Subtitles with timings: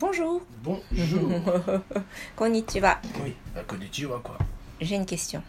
[0.00, 0.42] Bonjour.
[0.62, 1.30] Bonjour.
[2.36, 3.00] Konnichiwa.
[3.24, 4.36] oui, bah, konnichiwa quoi.
[4.80, 5.42] J'ai une question.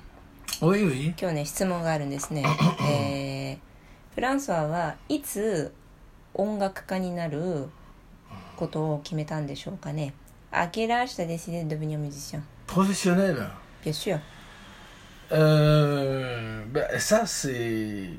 [0.61, 1.13] Oui, oui.
[1.19, 2.43] 今日ね質問があるんですね。
[2.89, 5.73] えー、フランソワはいつ
[6.33, 7.67] 音楽家になる
[8.55, 10.13] ことを決めたんでしょうかね。
[10.51, 13.49] À quel âge t'as décidé de devenir musicien Professionnel.
[13.83, 14.17] Bien sûr.
[15.33, 18.11] Euh, bah, ça c'est.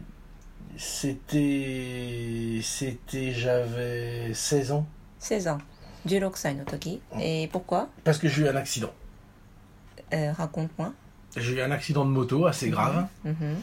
[0.76, 2.60] C'était.
[2.62, 3.32] C'était.
[3.32, 4.86] J'avais 16 ans.
[5.20, 5.58] 16ans。
[6.06, 7.00] 16歳の時。
[7.20, 8.90] Et pourquoi Parce que j'ai eu un accident.
[10.12, 10.92] Euh, Raconte-moi.
[11.36, 13.06] J'ai eu un accident de moto assez grave.
[13.24, 13.56] Mhm.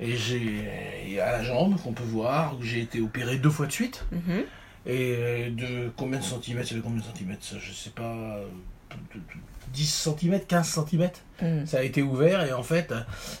[0.00, 0.68] Et j'ai.
[1.08, 4.04] et à la jambe, qu'on peut voir, où j'ai été opéré deux fois de suite.
[4.12, 4.44] Mhm.
[4.86, 8.02] Et euh, de combien de centimètres C'est de combien de centimètres ça Je sais pas.
[8.02, 8.46] euh,
[9.72, 11.66] 10 centimètres, 15 centimètres Mm.
[11.66, 12.92] Ça a été ouvert et en fait,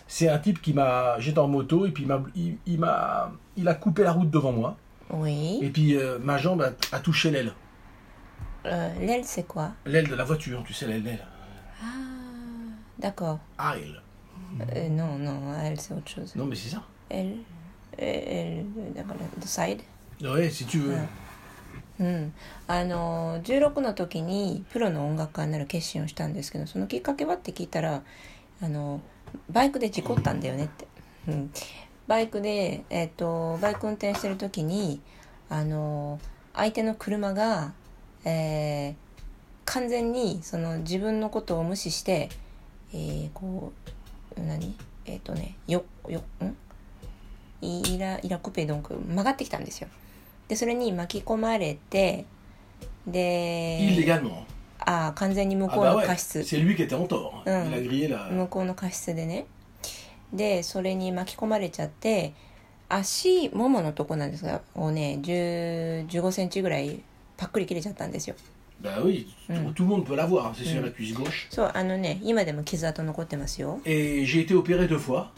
[0.06, 1.18] c'est un type qui m'a.
[1.18, 4.30] J'étais en moto et puis il m'a, il, il m'a, il a coupé la route
[4.30, 4.76] devant moi
[5.10, 5.58] Oui.
[5.60, 7.52] et puis euh, ma jambe a, a touché l'aile,
[8.65, 11.25] Euh, L'aile, c'est quoi l'aile de la voiture, tu sais l'aile, l'aile.
[11.81, 11.85] Ah,
[12.97, 13.39] d'accord.
[13.57, 14.01] Ah, elle.
[14.75, 16.35] Euh, non, non, elle, c'est autre chose.
[16.35, 16.83] Non mais c'est ça.
[17.09, 17.37] Elle,
[17.97, 19.81] elle, d'accord, the side
[20.21, 20.95] Ouais, si tu veux.
[21.99, 22.33] うん、
[22.67, 28.01] あの16の時にプロの音楽家になる決心をしたんですけどそのきっかけはって聞いたら
[28.61, 28.99] あの
[29.49, 30.87] バイクで事故ったんだよねって、
[31.27, 31.51] うん、
[32.07, 35.01] バイクで、えっとバイク運転してる時に
[35.49, 36.19] あの
[36.55, 37.73] 相手の車が、
[38.25, 38.95] えー
[39.65, 42.29] 完全にその自分のことを無視して、
[42.93, 43.71] えーこ
[44.37, 44.75] う何？
[45.05, 46.55] えっ、とねよよん？
[47.61, 49.87] イライラコペドンク曲がってきたんですよ。
[50.49, 52.25] でそれに巻き込まれて
[53.07, 53.79] で.
[54.79, 56.43] ああ完全に向 Ah こうの過失.
[58.31, 59.45] 向こうの過失でね。
[60.33, 62.33] でそれに巻き込まれちゃって
[62.89, 67.01] 足もものとこなんですがをね1 5センチぐらい
[67.42, 68.36] パックリ切れちゃったんですよ
[68.80, 69.74] Bah oui, tout, Hum.
[69.74, 70.84] tout le monde peut l'avoir, hein, c'est sur Hum.
[70.84, 71.48] la cuisse gauche.
[71.50, 75.30] そうあのね今でも傷跡残ってますよ Et j'ai été opéré deux fois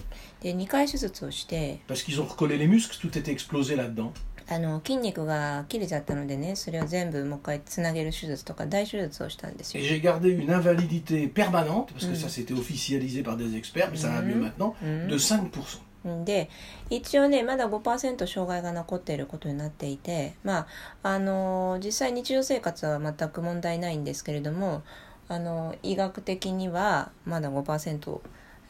[0.42, 4.12] で2回手術をして parce qu'ils ont recollé les muscles, tout était explosé là-dedans.
[4.52, 12.16] あの筋肉が切れちゃったのでねそれを全部もう一回つなげる手術とか大手術をしたんですよ Et j'ai gardé une invalidité permanente, parce que Mm.
[12.16, 14.40] ça c'était officialisé par des experts, mais ça va mieux Mm.
[14.42, 15.06] maintenant, Mm.
[15.08, 15.78] de 5%.
[16.25, 16.49] で
[16.89, 20.67] 一応ねまだ5%障害が残っていることになっていてま
[21.03, 24.83] ああの実際日常生活は全く問題ないんですけれども
[25.27, 28.19] あの医学的にはまだ5%、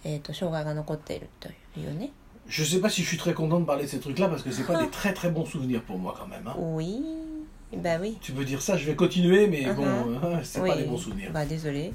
[0.05, 2.11] えー、と障害が残っているというね
[2.47, 4.51] Je sais pas si je suis très content de parler de ces trucs-là, parce que
[4.51, 6.45] c'est pas des très très bons souvenirs pour moi quand même.
[6.47, 6.53] hein.
[6.59, 7.03] Oui
[7.75, 10.43] bah oui Tu veux dire ça, je vais continuer, mais bon, Uh-huh.
[10.43, 11.31] c'est pas des bons souvenirs.
[11.33, 11.91] まあデゾレ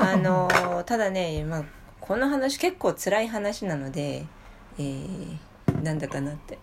[0.00, 0.48] あの
[0.86, 1.64] ただね、まあ、
[2.00, 4.24] この話結構辛い話なので、
[4.79, 6.57] えーなんだかなって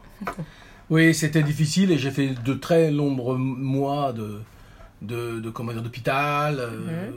[0.91, 4.41] Oui, c'était difficile et j'ai fait de très nombreux mois de,
[5.03, 6.57] de, de comment dire, d'hôpital.
[6.61, 7.11] euh,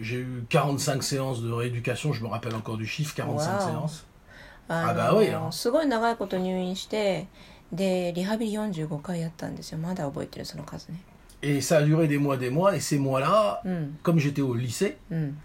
[0.00, 3.60] J'ai eu 45 séances de rééducation, je me rappelle encore du chiffre, 45 Wow.
[3.68, 4.06] séances.
[4.68, 5.50] あの、あbah oui, hein.
[5.50, 7.26] すごい長いこと入院して
[7.72, 11.00] でリハビリ45回やったんですよまだ覚えてるその数ね
[11.42, 14.54] Et ça a duré des mois, des mois, et ces mois-là, うん comme j'étais au
[14.54, 15.36] lycée, うん、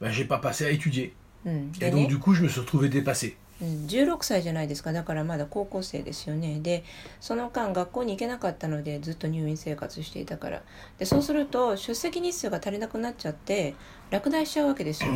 [0.00, 1.12] ben, j'ai pas passé à étudier.
[1.44, 3.36] うん、 Et で donc ね、 du coup, je me suis retrouvé dépassé.
[3.61, 6.83] うん、16歳じゃないですかだからまだ高校生ですよねで
[7.21, 10.61] その間学校に行けなかったのでずっと入院生活していたから
[10.99, 13.73] でそうすると出席日数が足りなくなっちゃって
[14.11, 15.09] 落第しちゃうわけですよ、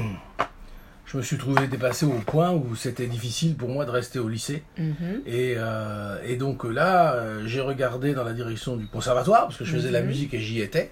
[1.05, 4.29] Je me suis trouvé dépassé au point où c'était difficile pour moi de rester au
[4.29, 4.61] lycée.
[4.77, 9.57] うんふん Et, euh, et donc là, euh, j'ai regardé dans la direction du conservatoire, parce
[9.57, 10.07] que je faisais la Mhm.
[10.07, 10.91] musique et j'y étais.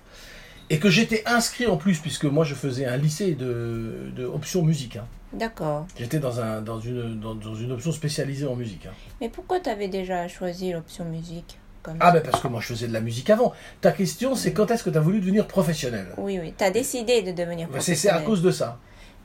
[0.69, 4.63] Et que j'étais inscrit en plus, puisque moi je faisais un lycée de, de option
[4.63, 4.97] musique.
[4.97, 5.05] hein.
[5.33, 5.85] D'accord.
[5.97, 8.85] J'étais dans, un, dans, une, dans, dans une option spécialisée en musique.
[8.85, 8.93] hein.
[9.21, 12.67] Mais pourquoi tu avais déjà choisi l'option musique comme Ah ben parce que moi je
[12.67, 13.53] faisais de la musique avant.
[13.81, 16.07] Ta question c'est quand est-ce que tu as voulu devenir professionnel?
[16.17, 16.53] Oui, oui.
[16.57, 18.23] Tu as décidé de devenir Ben, C'est à professionnel.
[18.25, 18.77] cause de ça.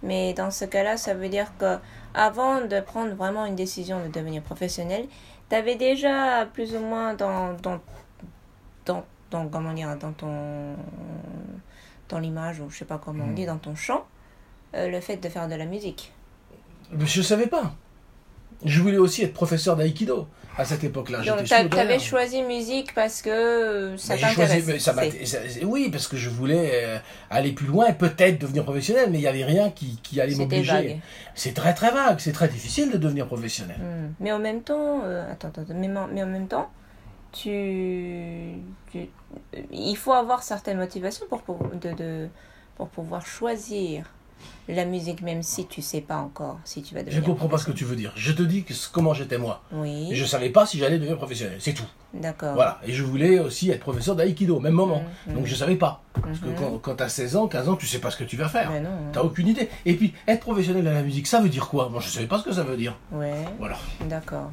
[0.04, 1.76] Mais dans ce cas-là, ça veut dire que
[2.14, 5.06] avant de prendre vraiment une décision de devenir professionnel,
[5.48, 7.80] tu avais déjà plus ou moins dans, dans,
[8.86, 10.76] dans, dans, comment dire, dans ton
[12.08, 13.34] dans l'image ou je sais pas comment on Mm.
[13.34, 14.04] dit dans ton chant
[14.74, 16.12] euh, le fait de faire de la musique.
[16.92, 17.74] Mais je savais pas.
[18.64, 21.22] Je voulais aussi être professeur d'aïkido à cette époque-là.
[21.22, 26.70] Donc tu avais choisi musique parce que euh, ça ça- oui, parce que je voulais
[26.84, 26.98] euh,
[27.30, 30.34] aller plus loin et peut-être devenir professionnel, mais il n'y avait rien qui, qui allait
[30.36, 31.00] m'obliger.
[31.34, 33.78] C'est très très vague, c'est très difficile de devenir professionnel.
[33.80, 34.12] Hmm.
[34.20, 36.70] Mais en même temps, euh, attends, attends, mais, mais en même temps,
[37.32, 38.54] tu,
[38.90, 39.08] tu,
[39.70, 42.28] il faut avoir certaines motivations pour, pour, de, de,
[42.76, 44.06] pour pouvoir choisir
[44.68, 47.20] la musique, même si tu sais pas encore si tu vas devenir.
[47.20, 48.12] Je comprends pas ce que tu veux dire.
[48.16, 49.62] Je te dis que, comment j'étais moi.
[49.72, 50.08] Oui.
[50.12, 51.56] Et je savais pas si j'allais devenir professionnel.
[51.58, 51.86] C'est tout.
[52.14, 52.54] D'accord.
[52.54, 52.80] Voilà.
[52.84, 55.02] Et je voulais aussi être professeur d'aïkido, même moment.
[55.26, 55.34] Mmh, mmh.
[55.34, 56.02] Donc je savais pas.
[56.20, 56.80] Parce que mmh.
[56.80, 58.70] quand, tu as 16 ans, 15 ans, tu sais pas ce que tu vas faire.
[58.70, 59.24] Tu n'as hein.
[59.24, 59.68] aucune idée.
[59.84, 61.88] Et puis, être professionnel dans la musique, ça veut dire quoi?
[61.88, 62.96] Moi, je savais pas ce que ça veut dire.
[63.10, 63.44] Ouais.
[63.58, 63.78] Voilà.
[64.08, 64.52] D'accord.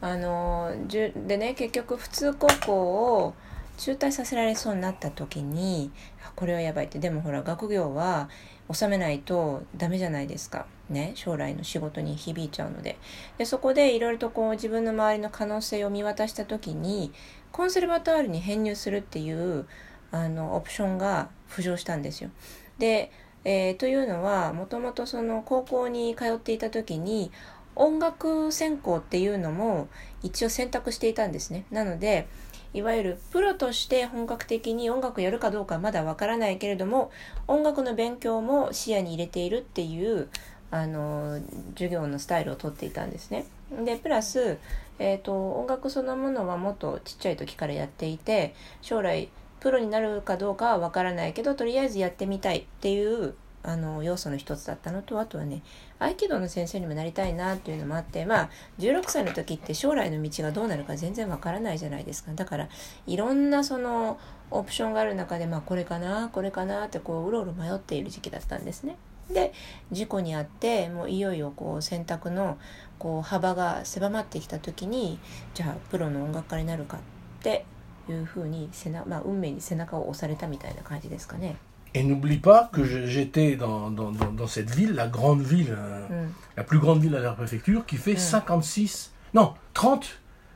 [0.00, 3.34] あのでね結局普通高校を
[3.78, 5.90] 中退させられそうになった時に
[6.34, 6.98] これはやばいって。
[6.98, 8.28] でもほら学業は
[8.72, 10.66] 収めないとダメじゃないですか。
[10.88, 12.98] ね将来の仕事に響いちゃうので。
[13.38, 17.12] でそこでいろいろとこう自分の周りの可能性を見渡した時に
[17.52, 19.66] コンセルバトワールに編入するっていう
[20.10, 22.30] あのオプションが浮上したんですよ。
[22.78, 23.10] で、
[23.44, 27.30] えーというのはもともとその高校に通っていた時に
[27.76, 29.88] 音楽専攻っていうのも
[30.22, 31.64] 一応選択していたんですね。
[31.70, 32.26] なので
[32.74, 37.10] いわゆるプロとして本格的に音楽やるかどうかはまだわからないけれども
[37.46, 40.28] 音楽の勉強も視野に入れているっていう
[40.70, 41.40] あの
[41.74, 43.46] 授業のスタイルをとっていたんですね。
[43.84, 44.58] でプラス、
[44.98, 49.28] えー、と音楽そのものはもっとちっちゃい時からやっていて将来
[49.60, 55.62] プロになるかどうかはわからないけどとりあえずやってみたいっていうあの要素の一つだったのとあとはね
[55.98, 62.68] 合気道の先生にもなりたいなっていうのもあってまあ16歳の時って将来の道がどうなるか全然わからないじゃないですかだから
[63.06, 64.18] いろんなその
[64.50, 68.96] オプションがある中でまあこれかなこれかなってこううろうろ迷っている時期だったんですね
[69.30, 69.52] で
[69.90, 72.58] 事故にあってもういよいよこう選択の
[72.98, 75.18] こう幅が狭まってきた時に
[75.54, 77.00] じゃあプロの音楽家になるかっ
[77.42, 77.64] て
[78.08, 81.56] いうふうに背中、まあ、運命に背中を押されたみたいな感じですかね。
[81.95, 86.07] Et n'oublie pas que je- j'étais dans, dans, dans, dans cette ville, la grande ville, euh,
[86.09, 90.05] うん、 la plus grande ville de la préfecture, qui fait 56, non, 30,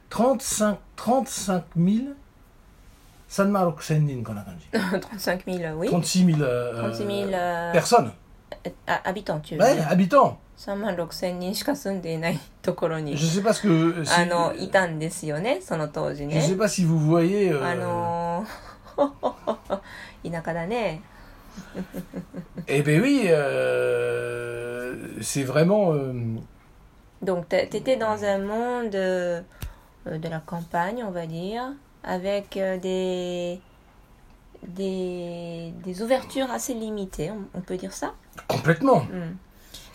[0.09, 1.97] 35, 35 000
[3.27, 4.99] Sanmarok Senin, qu'on a dit.
[5.01, 8.11] 35 000 oui 36 000, euh, 36 000 euh, personnes.
[8.87, 10.37] あアビトン中で Ouais, habitants.
[10.57, 14.05] 3万6千人しか住んでいないところに Je sais pas ce que.
[14.05, 17.51] si- あのいたんですよねその当時 je sais ね pas si vous voyez.
[17.51, 21.01] euh, あのー田舎だね
[22.67, 25.93] Eh ben oui, euh, c'est vraiment.
[25.93, 26.13] euh,
[27.21, 29.41] donc tu étais dans un monde euh,
[30.05, 31.63] de la campagne on va dire
[32.03, 33.59] avec euh, des
[34.67, 38.13] des des ouvertures assez limitées on, on peut dire ça
[38.47, 39.03] complètement.
[39.11, 39.39] うん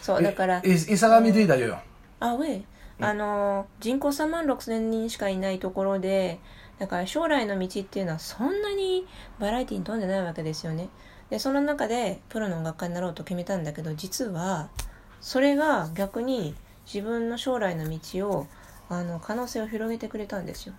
[0.03, 1.79] そう Et, だから et- et ça va m'aider d'ailleurs.
[2.21, 2.65] あ、ウェイ。
[3.03, 6.39] あの、人口3万6千人しかいないところで、
[6.79, 9.07] だから将来の道っていうのはそんなに
[9.39, 10.89] バラエティに富んでないわけですよね。
[11.30, 14.70] でその中でプロの学科になろうと決めたんだけど実は
[15.22, 16.56] それが逆に
[16.86, 18.48] 自分の将来の道を
[18.90, 20.76] あの可能性を広げてくれたんですよ。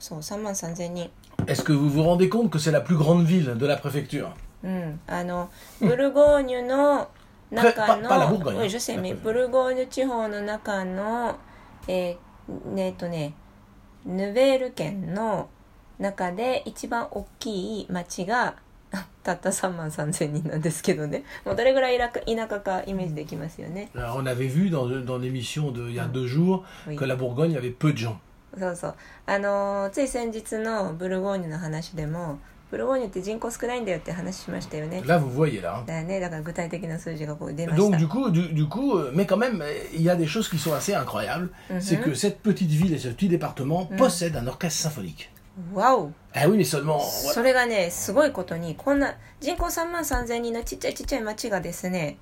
[0.00, 1.10] 3000
[1.47, 4.29] Est-ce que vous vous rendez compte que c'est la plus grande ville de la préfecture
[4.63, 4.99] うん。
[5.07, 5.49] あの、
[5.79, 7.09] ブルゴーニュの
[7.51, 11.37] 中パパラボの、ルゴーニュ Oui, je sais, mais ブルゴーニュ地方の中の、
[11.87, 13.33] えー、ねえっとね、
[14.05, 15.49] ヌベール県の
[15.99, 18.55] 中で一番大きい町が、
[19.23, 21.23] たった3万3000人なんですけどね。
[21.45, 23.89] もうどれぐらい田舎田舎かイメージできますよね。
[23.93, 26.95] Alors, On avait vu dans, dans l'émission d'il y a deux jours Oui.
[26.95, 28.17] que la Bourgogne avait peu de gens.
[28.58, 28.94] そうそう。
[29.26, 32.38] あのーつい先日のブルゴーニュの話でも、
[32.70, 35.02] ブルゴーニュって人口少ないんだよって話しましたよね。
[35.04, 35.84] Là, vous voyez là.
[35.86, 36.20] だよね。
[36.20, 37.96] だから具体的な数字がこう出まし Donc た。
[37.98, 40.58] du coup, du, du coup, euh, mais quand même, euh, il y a des choses qui
[40.58, 41.50] sont assez incroyables.
[41.80, 42.04] C'est Mhm.
[42.04, 45.28] que cette petite ville et ce petit département possèdent un orchestre symphonique.
[45.74, 46.98] わお Ah oui, mais seulement.
[47.00, 52.16] それがね、すごいことに、こんな人口3万3千人のちっちゃいちっちゃい町がですね、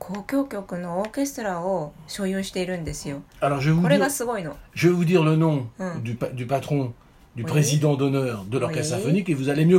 [0.00, 3.22] 交響曲のオーケストラを所有しているんですよ。
[3.40, 4.56] あのこれがすごいの。
[4.74, 5.04] Je vous
[5.36, 6.92] の、うん、du, pa du patron,
[7.36, 8.58] du président d'honneur de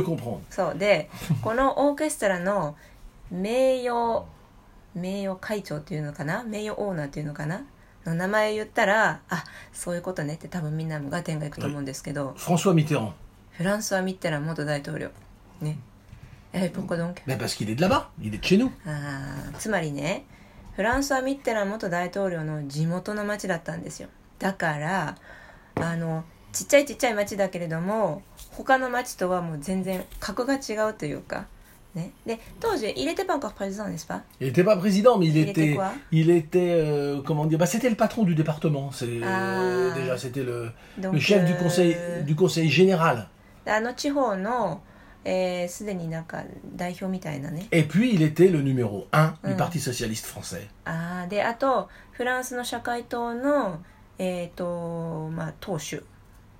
[0.04, 1.10] くそうで、
[1.42, 2.76] このオーケストラの
[3.30, 4.24] 名誉
[4.94, 6.44] 名誉会長っていうのかな？
[6.44, 7.64] 名誉オーナーっていうのかな？
[8.04, 12.34] の名前言ったら、あそういうことねって多分みんなが天が行くと思うんですけど。
[12.36, 13.12] フランソワ・ミテラ。
[13.50, 15.10] フランソワ・ミテラン元大統領。
[15.60, 15.78] ね。
[16.54, 18.70] Et pourquoi donc ben Parce qu'il est de là-bas, il est de chez nous.
[18.86, 18.90] Ah,
[19.58, 20.24] つまりね、
[20.76, 24.08] フランスはミッテラン元大統領の地元の町だったんですよ。
[24.38, 25.16] だから、
[25.76, 31.46] あの、ちっちゃいちっちゃい町だけれども、他の町とはもう全然格が違うというか。
[31.94, 35.78] ね、で、当時、イレテパンコフプレゼンですかイレテパンプレゼン、イレテ、
[36.10, 40.72] イレテ、コマンディア、バセテルパトンデュデパートメン、セ、デジャセテル、
[41.20, 43.70] シェフデュコンセイ、デュコンセイ、ジェネラル。
[43.70, 44.80] あの地方の、
[45.24, 46.42] えーすでになんか
[46.74, 49.56] 代表みたいなね Et puis il était le numéro 1 du Mm.
[49.56, 50.68] Parti socialiste français.
[50.84, 53.82] あーであとフランスの社会党の
[54.18, 56.02] えっ、とまあ党首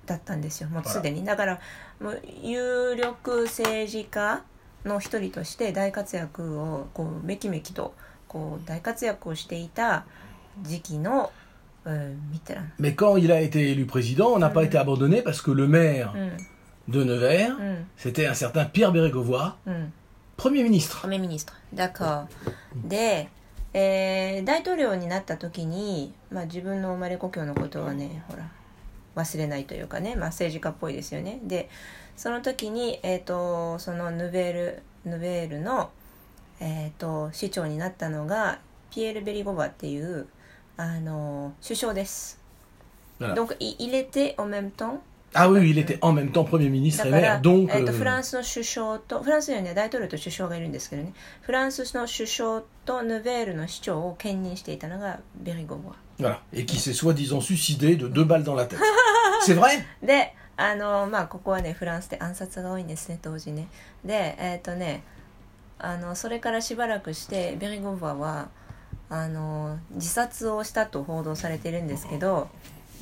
[0.05, 1.59] だったんですよもうすでにだから
[2.01, 4.43] もう有力政治家
[4.85, 7.93] の一人として大活躍をこうめきめきと
[8.27, 10.05] こう大活躍をしていた
[10.61, 11.31] 時期の、
[11.85, 15.67] うん、見てらん Mais quand il a été élu président, on n'a pas été abandonné parce que le
[15.67, 16.37] maire うん
[16.87, 19.93] de Nevers, うん c'était un certain Pierre Bérégovoy, うん
[20.37, 21.01] Premier ministre.
[21.01, 22.27] プレミニストだから
[22.75, 23.29] で、
[23.73, 28.49] えー大統領になった時に、まあ、自分の生まれ故郷のことはねほら
[29.15, 31.69] 忘れないというかね、まあ、政治家っぽいですよねで
[32.17, 35.91] その時に、えー、とそのヌベールヌベールの、
[36.59, 38.59] えー、と市長になったのが
[38.91, 40.27] ピエール・ベリゴバっていう
[40.77, 42.39] あの首相です。
[43.19, 43.35] Voilà.
[43.35, 45.01] Donc il il était en même temps
[45.33, 47.41] Ah oui, il était en même temps Premier ministre だ et から maire.
[47.41, 56.37] Donc, えー、と euh, フランスの首相とフランスにはね大統領と首相がいるんですけどねフランスの首相とヌベールの市長を兼任していたのがベリゴボア voilà.
[56.53, 58.79] Et qui s'est soi-disant suicidé de deux balles dans la tête.
[59.45, 59.83] C'est vrai?
[60.01, 63.67] であのまあここはねフランスで暗殺が多いんですね当時ね
[64.05, 65.03] でえっ、とね
[65.79, 68.49] あのそれからしばらくしてベリゴボアは
[69.09, 72.49] あの自殺をしたと報道されているんですけど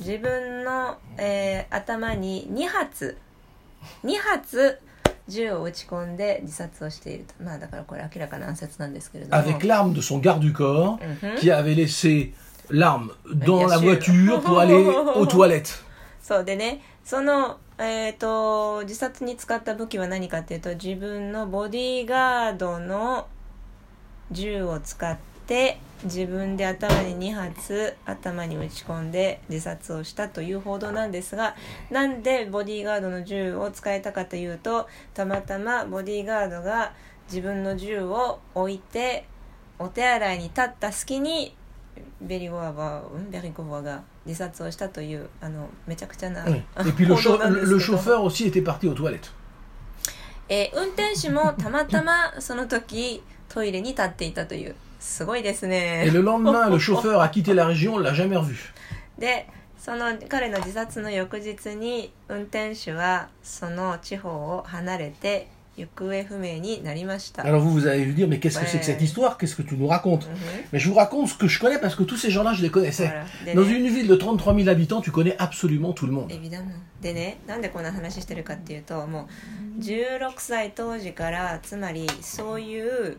[0.00, 3.18] 自分の、えー、頭に2発
[4.04, 4.80] 2発
[5.28, 7.34] 銃を撃ち込んで自殺をしていると。
[7.42, 9.42] まあだからこれ明らかな暗殺なんですけれども。
[9.42, 10.98] Avec l'arme de son garde du corps、
[16.22, 16.80] そうでね。
[17.04, 23.26] そのえっ、と自殺に使った武器は何かというと自分のボディーガードの
[24.30, 31.54] 銃を使って自分で頭に2発頭に撃ち込んで自殺をしたという報道なんですが
[31.90, 36.92] なんでボディーガードの銃を使えたかというとたまたまボディーガードが
[37.28, 39.26] 自分の銃を置いて
[39.78, 41.56] お手洗いに立った隙に
[42.20, 46.62] ベリゴアが、うん、ベリゴアが自殺をしたというあのめちゃくちゃな、Oui.
[46.86, 47.76] Et puis le, 報道 chau- なんですけど。
[47.76, 48.94] le chauffeur aussi était parti aux
[55.02, 58.72] Et ね le lendemain, le chauffeur a quitté la région, on l'a jamais revu.
[59.18, 59.46] で
[59.78, 69.62] その彼の自殺の翌日に運転手はその地方を離れて行方不明になりました Alors vous, vous allez vous dire, mais qu'est-ce que c'est que cette histoire Qu'est-ce que
[69.62, 70.36] tu nous racontes うん
[70.72, 72.70] Mais je vous raconte ce que je connais parce que tous ces gens-là, je les
[72.70, 73.10] connaissais.
[73.56, 76.30] Dans une ville de 33 000 habitants, tu connais absolument tout le monde.
[76.30, 79.28] エビダムでねなんでこんな話してるかっていうとも
[79.78, 82.80] う16歳当時からつまりそうい
[83.10, 83.16] う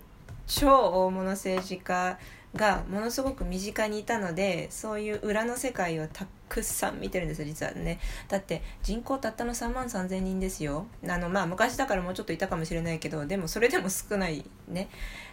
[0.48, 2.18] 超大物政治家
[2.56, 8.00] がものすごく身近にいたのでそういう裏の世界をたくさん見てるんですよ実はね。
[8.28, 10.86] だって人口たったの3万3千人ですよ。
[11.08, 14.90] あのまあ昔だからもうちょっといたかもしれないけどでもそれでも少ないね。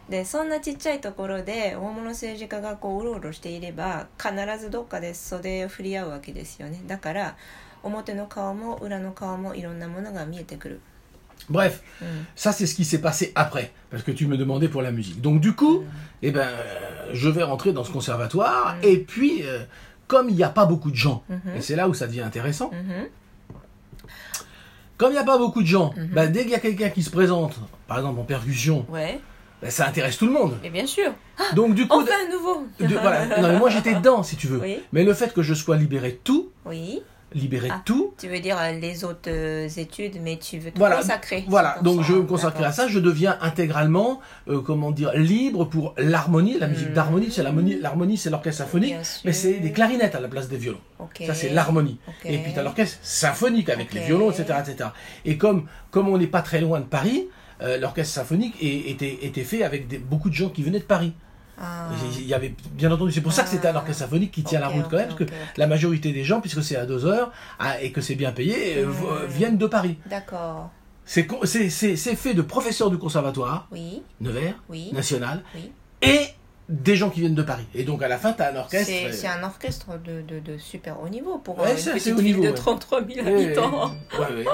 [0.08, 6.80] でそんなちっちゃいところで大物政治家がこううろうろしていれば必ずどっかで袖を振り合うわけですよね。
[6.86, 7.36] だから
[7.82, 10.80] 表の顔も裏の顔もいろんなものが見えてくる。
[11.48, 12.04] Bref, mm.
[12.36, 15.20] ça c'est ce qui s'est passé après, parce que tu me demandais pour la musique.
[15.20, 15.86] Donc du coup, mm.
[16.22, 18.84] eh ben, euh, je vais rentrer dans ce conservatoire, mm.
[18.84, 19.60] et puis, euh,
[20.06, 21.56] comme il n'y a pas beaucoup de gens, mm-hmm.
[21.56, 24.06] et c'est là où ça devient intéressant, mm-hmm.
[24.96, 26.08] comme il n'y a pas beaucoup de gens, mm-hmm.
[26.12, 29.18] ben, dès qu'il y a quelqu'un qui se présente, par exemple en percussion, ben,
[29.68, 30.56] ça intéresse tout le monde.
[30.64, 31.12] Et bien sûr.
[31.38, 32.66] Ah, Donc du coup, enfin de, nouveau.
[32.78, 34.62] De, moi j'étais dedans si tu veux.
[34.92, 37.82] Mais le fait que je sois libéré de tout, oui libéré de Ah.
[37.84, 41.44] tout, Tu veux dire euh, les autres euh, études, mais tu veux te Voilà, consacrer.
[41.48, 41.78] voilà.
[41.82, 42.88] donc je veux me consacrer à ça.
[42.88, 46.58] Je deviens intégralement, euh, comment dire, libre pour l'harmonie.
[46.58, 46.94] La musique Mm.
[46.94, 47.78] d'harmonie, c'est l'harmonie.
[47.80, 48.94] L'harmonie, c'est l'orchestre symphonique,
[49.24, 50.80] mais c'est des clarinettes à la place des violons.
[50.98, 51.22] Ok.
[51.26, 51.98] Ça, c'est l'harmonie.
[52.24, 54.90] Et puis tu as l'orchestre symphonique avec les violons, etc., etc.
[55.24, 57.28] Et comme comme on n'est pas très loin de Paris,
[57.62, 61.12] euh, l'orchestre symphonique était était fait avec des- beaucoup de gens qui venaient de Paris.
[61.59, 61.87] Ah.
[62.19, 63.77] Il y avait, bien entendu, c'est pour ça que c'était un Ah.
[63.77, 65.57] orchestre symphonique qui tient la Ok, route quand même, ok, parce que ok, ok.
[65.57, 68.79] la majorité des gens, puisque c'est à deux heures ah, et que c'est bien payé,
[68.79, 68.91] euh, Mm.
[68.91, 69.97] v- viennent de Paris.
[70.05, 70.69] D'accord.
[71.05, 74.01] C'est co- c'est- c'est- c'est fait de professeurs du conservatoire, Oui.
[74.19, 74.91] Nevers, Oui.
[74.91, 75.71] national, Oui.
[76.01, 76.27] et
[76.67, 77.67] des gens qui viennent de Paris.
[77.75, 78.87] Et donc à la fin, tu as un orchestre.
[78.91, 81.91] C'est euh, c'est un orchestre de, de, de super haut niveau pour Ouais, une c'est
[81.91, 82.53] petite assez haut ville niveau, de ouais.
[82.55, 83.91] 33 000 ouais, habitants.
[84.19, 84.45] ouais, ouais.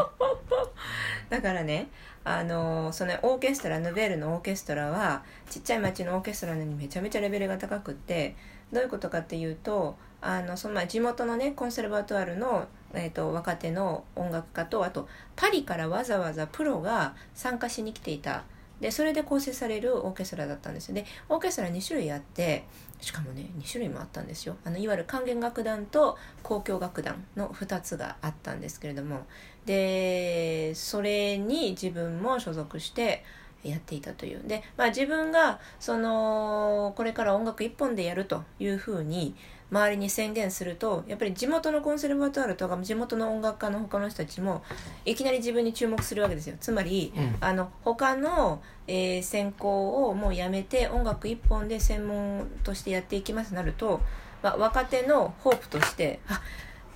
[1.29, 1.87] だ からね
[2.28, 8.34] あのそのオーケストラヌベールのオーケストラはちっちゃい町のオーケストラなのにめちゃめちゃレベルが高くって
[8.72, 15.06] どういうことかっていうとあのそのまあ地元のねコンセルバトワールの、えー、と若手の音楽家とあと
[15.36, 18.42] パリからわざわざプロが参加しに来ていた
[18.80, 20.94] でそれで構成されるオーケストラだったんですよ。
[20.94, 22.64] でオーケストラ2種類あって
[23.00, 24.56] しかもね2種類もあったんですよ。
[24.64, 29.26] あのいわゆる管弦楽団と交響楽団の2つがあったんですけれども。
[29.64, 33.24] でそれに自分も所属して
[33.64, 34.42] やっていたという。
[34.46, 39.34] で、まあ、自分がそのこれから音楽一本でやるというふうに
[39.70, 44.62] 周りに宣言するとやっぱり地元のコンセルバトワールとか地元の音楽家の他の人たちも
[45.04, 46.56] いきなり自分に注目するわけですよ。
[46.60, 47.36] つまり、うん。
[47.40, 54.00] あの他の、えー専攻をもうやめて音楽一本で専門としてやっていきますとなると、
[54.42, 56.40] まあ、若手のホープとしてあ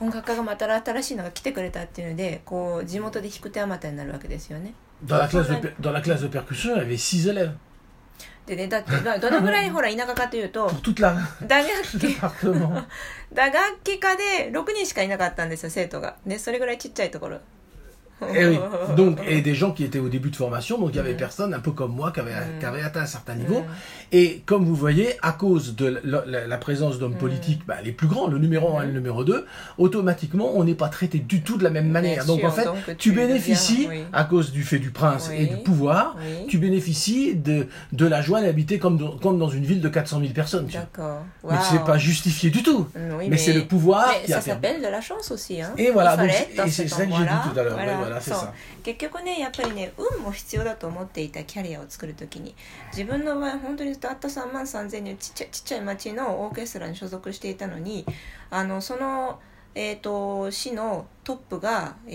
[0.00, 4.74] 音楽家がまた新しいのが来てくれたっていうのでこう地元で弾く手あまたになるわけですよね。
[5.04, 7.52] Dans la, classe de, per- dans la classe de percussion, il y avait 6 élèves
[8.46, 8.68] でね。
[8.68, 10.70] だってまあどのぐらいほら田舎かというと
[11.46, 12.16] 打楽器
[13.32, 16.16] 打楽器科で6人しかいなかったんですよ生徒が。
[16.24, 17.40] ねそれぐらいちっちゃいところ
[18.34, 18.58] Et oui,
[18.96, 21.54] donc, et des gens qui étaient au début de formation, donc il y avait personne,
[21.54, 23.64] un peu comme moi, qui avait, qui avait atteint un certain niveau.
[24.12, 27.92] Et comme vous voyez, à cause de la, la- la présence d'hommes politiques, bah, les
[27.92, 29.46] plus grands, le numéro 1 et le numéro 2,
[29.78, 32.24] automatiquement, on n'est pas traité du tout de la même manière.
[32.26, 34.04] donc en fait, donc tu, tu bénéficies, deviens, oui.
[34.12, 36.16] à cause du fait du prince et du pouvoir,
[36.48, 40.32] tu bénéficies de, de la joie d'habiter comme, comme dans une ville de 400 000
[40.32, 40.66] personnes.
[40.72, 41.22] D'accord.
[41.44, 41.60] Mais Waouh.
[41.70, 42.86] c'est pas justifié du tout.
[43.18, 45.60] Oui, mais c'est le pouvoir mais qui ça s'appelle de la chance aussi.
[45.62, 45.70] Hein.
[45.78, 46.16] Et voilà,
[46.68, 47.74] c'est ça que j'ai dit tout à l'heure.
[47.74, 48.52] Voilà, そう ça.
[48.82, 52.54] 結局ねやっぱりね運も必要だと思っていたキャリアを作るときに
[52.92, 58.06] 自分の場合本当にたった3万3000人ちっちゃいちっちゃい町のオーケストラに所属していたのに
[58.50, 59.40] あのその、
[59.74, 62.12] えー、と市のトップが、え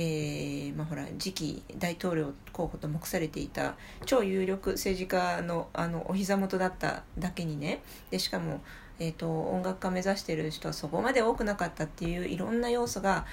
[0.74, 3.76] ーまあ、ほら次期大統領候補と目されていた
[4.06, 8.62] 超有力政治家のあのお膝元だっただけにねでしかも、
[9.00, 13.26] えー、と音楽家目指してる人はそこまで多くなかったっていういろんな要素が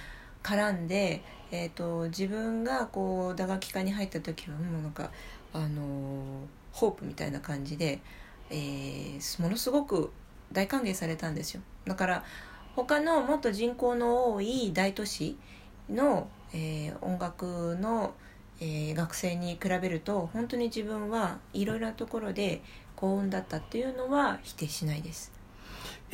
[0.43, 5.11] 絡んで、えー、と自分がこう打楽器科に入った時はもうなんか、
[5.53, 8.01] あのーホープみたいな感じで、
[8.51, 10.11] えーものすごく
[10.53, 12.25] 大歓迎されたんですよだから
[12.75, 15.37] 他のもっと人口の多い大都市
[15.91, 18.15] の、えー音楽の、
[18.61, 22.63] え学生に比べると本当に自分はいろいろなところで
[22.97, 25.42] 幸運だったっていうのは否定しないです。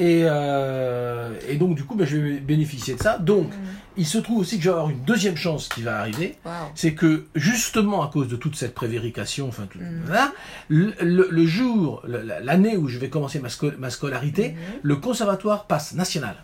[0.00, 3.18] Et, euh, et donc, du coup, ben, je vais bénéficier de ça.
[3.18, 3.50] Donc,
[3.96, 6.36] il se trouve aussi que je vais avoir une deuxième chance qui va arriver.
[6.76, 10.02] C'est que, justement, à cause de toute cette prévérication, enfin, tout, Mm.
[10.06, 10.32] voilà,
[10.68, 15.66] le, le- le jour, l'année où je vais commencer ma, sco- ma scolarité, le conservatoire
[15.66, 16.36] passe national.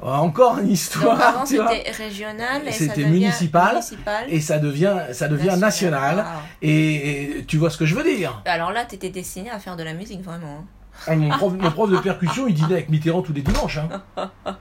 [0.00, 4.24] Encore une Donc histoire, avant tu c'était régional et C'était municipal, municipal.
[4.28, 6.16] Et ça devient, ça devient national.
[6.18, 6.24] Wow.
[6.62, 9.76] Et, et tu vois ce que je veux dire Alors là, t'étais destiné à faire
[9.76, 10.66] de la musique vraiment.
[11.06, 13.78] Le prof, mon prof de percussion, il dînait avec Mitterrand tous les dimanches.
[13.78, 14.02] Hein.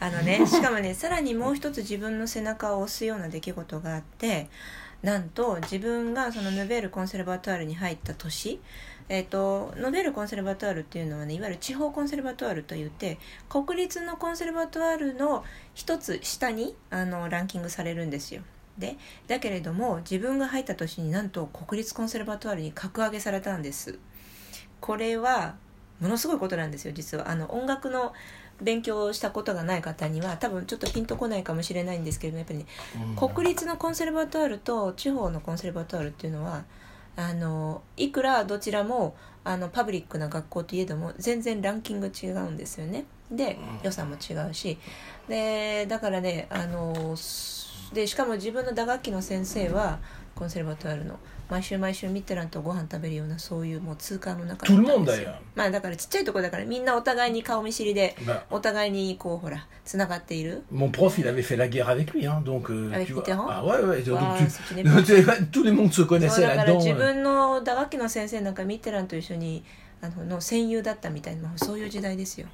[0.00, 4.48] あのね、しかもね、さらにもう一つ自分の背中を押すような出来事があって、
[5.02, 8.60] なんと自分がそのノベールコンセルバトワールに入った年、
[9.10, 13.18] えっ、と、ノベールコンセルバトワールっていうのはね、いわゆる地方コンセルバトワールといって、
[13.50, 18.42] 国立のコンセルバトワールの一つ下にあのランキングされるんですよ。
[18.78, 18.96] で、
[19.28, 23.98] だけれども自分が入った年になんと国立コンセルバトワールに格上げされたんです。
[24.84, 25.54] これは
[25.98, 27.30] ものすごいことなんですよ実は。
[27.30, 28.12] あの音楽の
[28.60, 32.66] 勉強をしたことがない方には多分ちょっとピンとこないかもしれないんですけれどもやっぱりね、
[33.16, 36.64] 国立のコンセルバトワールと地方のコンセルバトワールっていうのは
[37.16, 43.06] あのいくらどちらもあのパブリックな学校といえども全然ランキング違うんですよね。
[43.30, 44.78] で予算も違うし。
[45.28, 47.16] でだからねあの
[47.94, 50.00] でしかも自分の打楽器の先生は
[50.34, 51.18] コンセルバトワールの
[51.48, 58.16] 毎週毎週ミッテランとご飯食べるようなそういうもう通貨の中だったんですよ.まあだからちっちゃいところだからみんなお互いに顔見知りで
[58.50, 63.24] お互いにこうほらつながっている mon prof, il avait fait la guerre avec lui, hein, donc euh, Avec tu vois.
[63.48, 64.02] Ah ouais, ouais.
[64.02, 64.18] Donc,
[65.04, 66.78] tu- tout le monde se connaissait だから là-dedans.
[66.78, 66.96] 自 euh.
[66.96, 69.62] 分の打楽器の先生なんかミッテランと一緒に
[70.00, 72.46] あのの戦友だったみたいなそういう時代ですよ。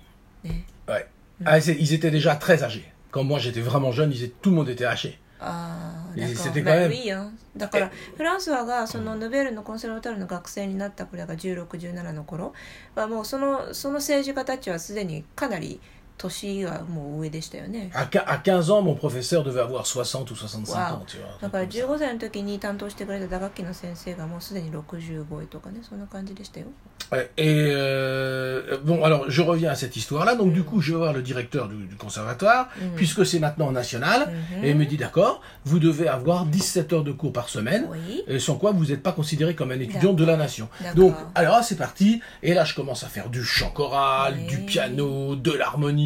[0.43, 1.07] ね、Ouais.
[1.45, 2.85] Ah, c'est- ils étaient déjà très âgés.
[3.12, 5.19] Quand moi j'étais vraiment jeune, ils étaient- tout le monde était haché.
[5.40, 7.31] ああ、えだから c'était まあ quand même- いいよ。
[7.57, 12.53] だからフランスワがそのヌベールのコンセルバトルの学生になったこれが16、17の頃
[12.94, 15.81] はもうそのその政治家たちはすでにかなり
[16.19, 17.91] 年がもう上でしたよね。
[17.93, 20.93] À, quin- à 15 ans, mon professeur devait avoir 60 ou 65 Wow.
[20.95, 21.28] ans, tu vois.
[21.41, 22.06] だから un truc comme ça.
[22.06, 26.67] 15歳の時に担当してくれた打楽器の先生がもうすでに65位とかねそんな感じでしたよ。
[27.12, 30.36] Ouais, et euh, bon, alors je reviens à cette histoire-là.
[30.36, 34.32] Donc du coup, je vais voir le directeur du, du conservatoire, puisque c'est maintenant national,
[34.58, 34.63] Mhm.
[34.63, 38.23] et il me dit d'accord, vous devez avoir 17 heures de cours par semaine, Oui.
[38.28, 40.67] et sans quoi vous n'êtes pas considéré comme un étudiant de la nation.
[40.82, 40.95] D'accord.
[40.95, 44.47] Donc, alors là, c'est parti, et là je commence à faire du chant choral, Oui.
[44.47, 46.06] du piano, de l'harmonie,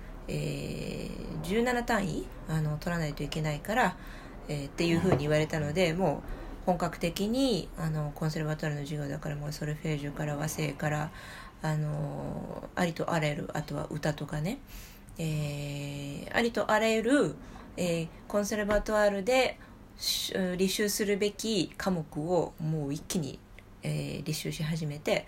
[0.31, 3.95] えー17単位あの取らないといけないから、
[4.47, 6.23] えーっていうふうに言われたのでも
[6.63, 11.11] う本格的にあのコンセルバトールの授業だからもうソルフェージュから和声から
[11.61, 14.59] あのありとあらゆるあとは歌とかね、
[15.17, 17.35] えーありとあらゆる、
[17.75, 19.59] えーコンセルバトワールで
[19.97, 23.39] し履修するべき科目をもう一気に、
[23.83, 25.25] えー履修し始めて、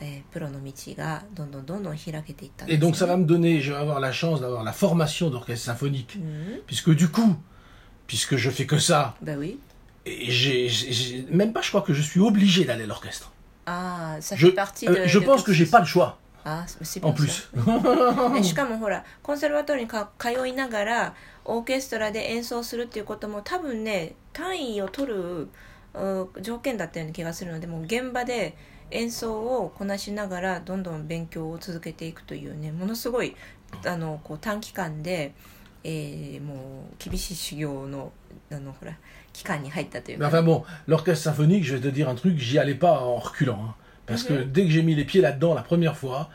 [0.00, 4.72] えープロの道がどんどんどんどん開けていったんで Et すよ donc ça va me donner, je vais avoir la chance d'avoir la
[4.72, 6.16] formation d'orchestre symphonique.
[6.18, 7.36] うん、 Puisque du coup,
[8.06, 9.56] puisque je fais que ça, バウィ
[10.06, 13.30] et j'ai, j'ai- j'ai- même pas, je crois que je suis obligé d'aller à l'orchestre.
[13.66, 15.70] ああ、ça Je, fait partie de, euh, je de pense que j'ai cursus.
[15.70, 17.48] pas le choix, あーc'est en bien ça.
[17.54, 18.34] plus.
[18.34, 21.14] でしかもほらコンセルバトリーにか通いながら
[21.46, 25.48] オーケストラで演奏するっていうことも多分ね単位を取る
[25.94, 28.54] う条件だったような気がするのでもう現場で
[28.90, 33.34] 演奏をこなしながらどんどん勉強を続けていくというねものすごい
[33.84, 35.32] あのこう短期間で、
[35.82, 38.12] えーもう厳しい修行の
[38.50, 38.92] あのほら
[39.32, 43.00] 期間に入ったという Mais か、 enfin bon, l'orchestre symphonique, je vais te dire un truc, j'y allais pas
[43.00, 43.58] en reculant.
[43.64, 43.74] hein.
[44.06, 44.52] parce que Mhm.
[44.52, 46.28] dès que j'ai mis les pieds là-dedans la première fois,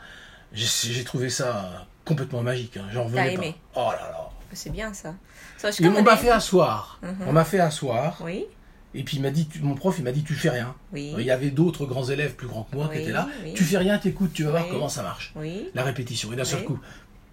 [0.52, 2.76] j'ai, j'ai trouvé ça complètement magique.
[2.76, 2.86] hein.
[2.92, 3.80] J'en T'as revenais aimé pas.
[3.88, 4.30] Oh là là.
[4.52, 5.14] c'est bien ça
[5.56, 6.98] そうし Et かも on ね m'a fait asseoir.
[7.02, 7.28] Mhm.
[7.28, 8.20] On m'a fait asseoir.
[8.24, 8.46] Oui,
[8.95, 10.73] Et puis il m'a dit, tu- mon prof, il m'a dit, tu fais rien.
[10.93, 13.27] oui, Il y avait d'autres grands élèves plus grands que moi qui étaient là.
[13.43, 13.53] oui.
[13.53, 15.33] Tu fais rien, t'écoutes, tu vas voir comment ça marche.
[15.73, 16.31] La répétition.
[16.33, 16.79] Et d'un seul coup,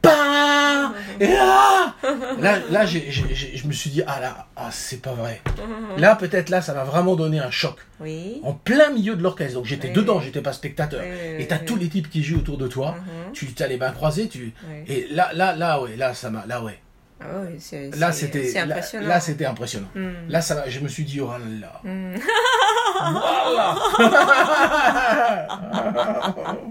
[0.02, 1.94] PAM Et là,
[2.70, 5.40] là, je me suis dit, ah là, ah, c'est pas vrai.
[5.96, 7.76] Là, peut-être là, ça m'a vraiment donné un choc.
[8.00, 8.40] Oui.
[8.42, 9.54] En plein milieu de l'orchestre.
[9.54, 9.94] Donc j'étais Oui.
[9.94, 11.02] dedans, j'étais pas spectateur.
[11.04, 12.96] Oui, Et t'as tous les types qui jouent autour de toi.
[12.98, 13.32] Mhm.
[13.32, 14.52] Tu as les mains croisées, tu.
[14.88, 16.78] Et là, là, là, ouais, là, ça m'a, là, ouais.
[17.24, 19.08] Ah oui, c'est Là, c'était, c'est là, impressionnant.
[19.08, 19.88] là, c'était impressionnant.
[19.94, 20.28] Mm.
[20.28, 21.80] Là, ça je me suis dit, oh là là.
[21.84, 22.18] Mm.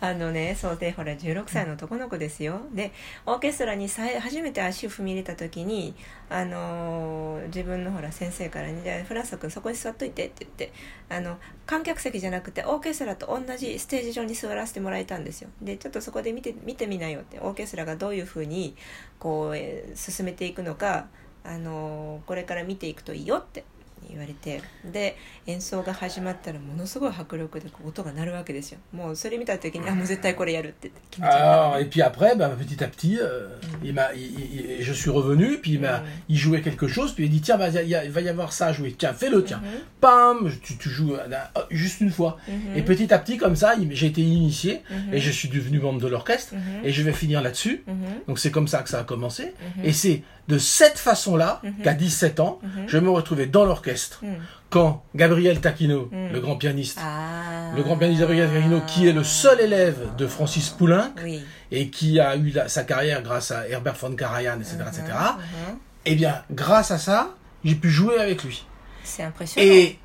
[0.00, 2.92] あのねそうでほら16歳の男の子ですよで
[3.26, 5.94] オーケストラにさい初めて足を踏み入れた時に、
[6.28, 10.72] あのー自分のほら先生からね「じゃあフランス君そこに座っといて」って言って
[11.08, 18.76] あの観客席じゃなくてオーケストラと同じステージ上に座らせてもらえたんですよでちょっとそこで見て見てみなよってオーケストラがどういうふうに
[19.18, 21.08] こう、えー進めていくのか、
[21.44, 23.64] あのーこれから見ていくといいよって
[24.09, 33.49] 言われてで演奏が始まったらものすごい迫力でこう音が鳴るわけですよもうそれ見た時にあもう絶対これやるって決めちゃった Alors, et puis après, bah, petit à petit, euh,
[33.83, 36.03] il m'a, il- il- je suis revenu, puis il, m'a, Mm.
[36.29, 38.29] il jouait quelque chose, puis il dit tiens, vas-y, il y a- il va y
[38.29, 39.57] avoir ça à jouer, tiens, fais-le, tiens.
[39.63, 39.81] Mhm.
[40.01, 42.37] Pam, tu, tu joues euh, euh, juste une fois.
[42.47, 42.77] Mhm.
[42.77, 45.13] Et petit à petit, comme ça, il- j'ai été initié, Mhm.
[45.13, 46.85] et je suis devenu membre de l'orchestre, Mhm.
[46.85, 47.83] et je vais finir là-dessus.
[47.85, 47.95] Mhm.
[48.27, 49.53] Donc c'est comme ça que ça a commencé.
[49.77, 49.85] Mhm.
[49.85, 51.72] Et c'est de cette façon-là Mhm.
[51.82, 52.84] qu'à 17 ans, Mhm.
[52.88, 54.34] je me retrouvais dans l'orchestre Mhm.
[54.70, 56.32] quand Gabriel Taquino, Mm.
[56.32, 57.72] le grand pianiste, Ah.
[57.76, 61.88] le grand pianiste Gabriel Taquino, qui est le seul élève de Francis Poulenc, oui et
[61.88, 65.72] qui a eu la- sa carrière grâce à Herbert von Karajan, etc., etc., Mhm.
[65.72, 65.78] Mhm.
[66.06, 67.30] eh bien, grâce à ça,
[67.64, 68.64] j'ai pu jouer avec lui.
[69.02, 69.98] c'est impressionnant Et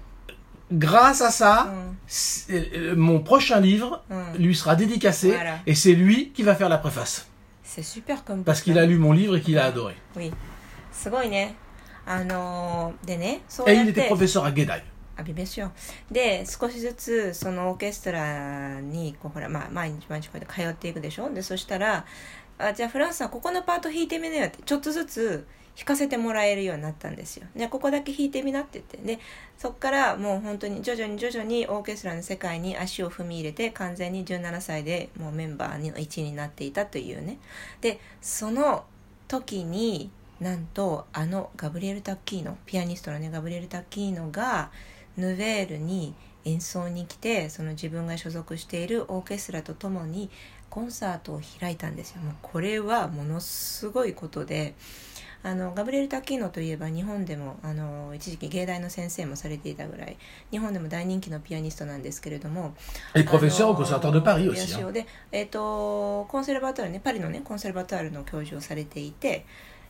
[0.71, 1.71] grâce à ça,
[2.49, 2.55] Mhm.
[2.55, 4.37] euh, mon prochain livre Mhm.
[4.39, 5.55] lui sera dédicacé, Voilà.
[5.67, 7.27] et c'est lui qui va faire la préface.
[7.83, 9.95] C'est super comme Parce qu'il a lu mon livre et qu'il a adoré.
[10.15, 10.31] oui.
[10.91, 11.55] すごいね
[12.05, 14.83] あのーでねそう Et やっ il て était professeur à Guédaille.
[15.17, 15.23] あ
[16.11, 22.05] で少しずつそのオーケストラにこうほら、まあ、毎日毎日こうやって通っていくでしょでそしたら
[22.57, 24.59] あじゃあフランスさんここのパート弾いてみなよって。
[24.63, 27.47] ちょっとずつ弾かせてもらえるようになったんですよ。
[27.55, 28.97] でここだけ弾いてみなって言って。
[28.97, 29.19] で
[29.57, 37.39] そこからもう本当に徐々に徐々にオーケストラの世界に足を踏み入れて完全に17歳でもうメンバーの一員になっていたというね。
[37.81, 38.85] でその
[39.27, 44.71] 時になんとあのガブリエル・タッキーノピアニストのねガブリエル・タッキーノが
[45.17, 46.13] ヌヴェールに
[46.45, 50.29] 演奏に来てその自分が所属しているオーケストラとともに
[50.69, 52.21] コンサートを開いたんですよ。
[52.21, 54.75] もうこれはものすごいことで
[55.41, 60.17] あのガブリエル・タッキーノといえば日本でもあの一時期芸大の先生もされていたぐらい
[60.51, 62.75] 日本でも大人気のピアニストなんですけれども
[63.13, 64.79] あ au の Conservatoire de Paris い aussi.
[64.79, 64.91] や hein.
[64.91, 69.45] で、えっとコンセルバトールねパリのねコンセルバトールの教授をされていて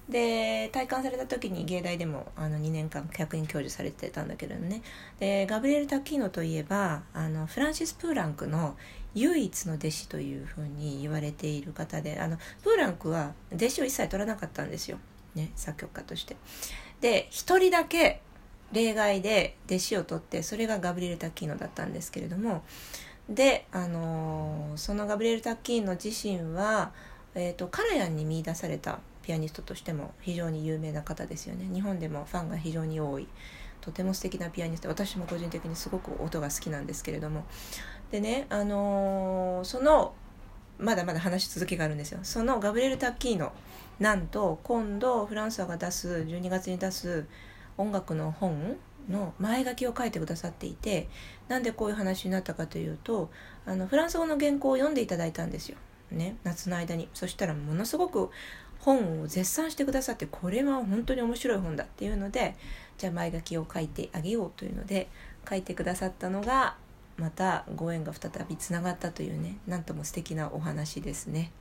[0.09, 4.81] で退官された時に芸大でもあの2年間客員教授されてたんだけどね
[5.19, 8.75] でガブリエル・タッキーノといえばあのフランシス・プーランクの
[9.13, 14.97] 唯一の弟子というふうに言われている方であのプーランクは弟子を一切取らなかったんですよ、
[15.35, 16.35] ね、作曲家として。
[17.01, 18.21] で一人だけ
[18.71, 22.63] 例外で弟子を取ってそれがガブリエル・タッキーノだったんですけれども。
[23.29, 26.91] で、あのー、そのガブリエル・タッキーノ自身は、
[27.35, 31.69] えーと、カラヤンに見出されたピアニストとしても非常に有名な方ですよね。
[31.71, 33.27] 日本でもファンが非常に多い。
[33.81, 34.89] とても素敵なピアニスト。
[34.89, 37.45] 私も個人的にすごく音が好きなんですけれども。
[38.11, 40.13] でね、あのー、その
[40.79, 42.19] まだまだ話し続きがあるんですよ。
[42.23, 43.51] そのガブリエル・タッキーノ
[43.99, 47.25] なんと今度フランスが出す12月に出す
[47.77, 48.77] 音楽の本
[49.09, 51.09] の前書きを書いてくださっていて
[51.47, 53.29] なんでこういう話になったかというと
[53.65, 55.77] あのフランス語の原稿を読んでいただいたんですよ、
[56.11, 58.29] ね、夏の間にそしたらものすごく
[58.79, 62.55] 本を絶賛してくださってこれは本当に面白い本だっていうので
[62.97, 65.09] じゃあ前書きを書いてあげようというので
[65.49, 66.75] 書いてくださったのが
[67.17, 71.51] またご縁が再びつながったというねなんとも素敵なお話ですね。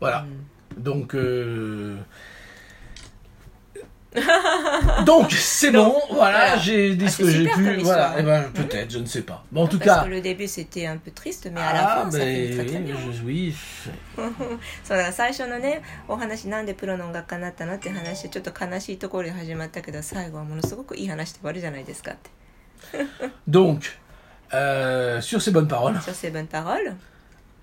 [0.00, 0.22] Voilà.
[0.22, 1.96] うん Donc, euh,
[5.06, 8.42] Donc c'est bon, voilà, j'ai dit ah, ce que j'ai pu, voilà, et eh ben
[8.52, 9.44] peut-être, je ne sais pas.
[9.52, 10.04] Mais en tout Parce cas.
[10.04, 12.66] Que le début c'était un peu triste, mais à la ah, fin ça fait très
[12.66, 12.96] très bien.
[13.24, 13.54] Oui.
[14.84, 22.30] そうだ最初のねお話なんでプロの音楽家になったのって話ちょっと悲しいところで始まったけど最後はものすごくいい話で終わるじゃないですかって。
[23.48, 23.82] Donc
[24.52, 25.96] euh, sur ces bonnes paroles.
[26.00, 26.94] Sur ces bonnes paroles.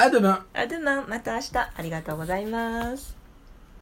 [0.03, 1.57] アドナアドナまた明日。
[1.57, 3.22] ありがとうございます。